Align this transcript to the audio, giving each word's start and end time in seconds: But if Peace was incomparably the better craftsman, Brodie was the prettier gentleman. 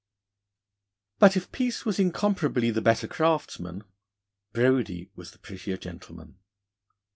But 1.19 1.37
if 1.37 1.51
Peace 1.51 1.85
was 1.85 1.99
incomparably 1.99 2.71
the 2.71 2.81
better 2.81 3.07
craftsman, 3.07 3.83
Brodie 4.51 5.11
was 5.15 5.29
the 5.29 5.37
prettier 5.37 5.77
gentleman. 5.77 6.39